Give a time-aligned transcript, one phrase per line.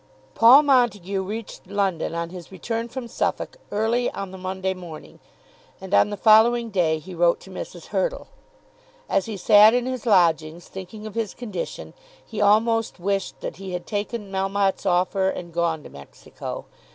[0.33, 5.19] Paul Montague reached London on his return from Suffolk early on the Monday morning,
[5.79, 7.85] and on the following day he wrote to Mrs.
[7.93, 8.27] Hurtle.
[9.07, 11.93] As he sat in his lodgings, thinking of his condition,
[12.25, 16.65] he almost wished that he had taken Melmotte's offer and gone to Mexico.